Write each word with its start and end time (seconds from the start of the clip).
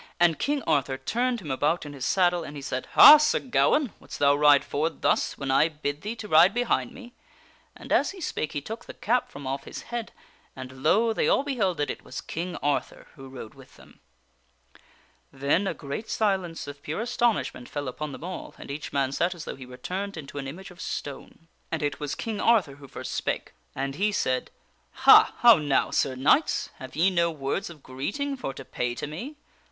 And 0.19 0.39
King 0.39 0.63
Arthur 0.63 0.97
turned 0.97 1.41
him 1.41 1.51
about 1.51 1.85
in 1.85 1.93
his 1.93 2.05
saddle, 2.05 2.43
and 2.43 2.55
he 2.55 2.61
said: 2.63 2.87
"Ha! 2.93 3.17
Sir 3.19 3.37
Gawaine! 3.39 3.93
Wouldst 3.99 4.17
thou 4.17 4.33
ride 4.33 4.63
forward 4.65 5.03
thus 5.03 5.37
when 5.37 5.51
I 5.51 5.67
bid 5.69 6.01
thee 6.01 6.15
to 6.15 6.27
ride 6.27 6.55
behind 6.55 6.91
me?" 6.91 7.13
And 7.77 7.91
as 7.91 8.09
he 8.09 8.19
spake 8.19 8.53
he 8.53 8.61
took 8.61 8.85
the 8.85 8.95
cap 8.95 9.29
from 9.29 9.45
off 9.45 9.65
his 9.65 9.83
head, 9.93 10.11
and, 10.55 10.71
King 10.71 10.77
Arthur,., 10.79 10.81
proclaimeth 10.85 10.97
htm 10.97 11.03
lo! 11.07 11.13
they 11.13 11.27
all 11.29 11.43
beheld 11.43 11.77
that 11.77 11.91
it 11.91 12.03
was 12.03 12.19
King 12.19 12.55
Arthur 12.63 13.09
who 13.13 13.29
rode 13.29 13.53
with 13.53 13.67
se 13.67 13.73
if 13.73 13.77
to 13.77 13.85
the 13.85 13.89
four 13.93 14.01
them.' 14.71 14.81
Then 15.47 15.67
a 15.67 15.73
great 15.75 16.09
silence 16.09 16.65
of 16.65 16.81
pure 16.81 17.01
astonishment 17.01 17.69
fell 17.69 17.87
upon 17.87 18.11
them 18.11 18.23
all, 18.23 18.55
and 18.57 18.71
each 18.71 18.91
man 18.91 19.11
sat 19.11 19.35
as 19.35 19.45
though 19.45 19.55
he 19.55 19.67
were 19.67 19.77
turned 19.77 20.17
into 20.17 20.39
an 20.39 20.47
image 20.47 20.71
of 20.71 20.81
stone. 20.81 21.47
And 21.71 21.83
it 21.83 21.99
was 21.99 22.15
King 22.15 22.41
Arthur 22.41 22.77
who 22.77 22.87
first 22.87 23.11
spake. 23.11 23.53
And 23.75 23.93
he 23.93 24.11
said:" 24.11 24.49
Ha! 25.05 25.35
how 25.41 25.57
now, 25.57 25.91
Sir 25.91 26.15
Knights? 26.15 26.71
Have 26.79 26.95
ye 26.95 27.11
no 27.11 27.29
words 27.29 27.69
of 27.69 27.83
greeting 27.83 28.35
for 28.35 28.51
to 28.55 28.65
pay 28.65 28.95
to 28.95 29.05
me? 29.05 29.35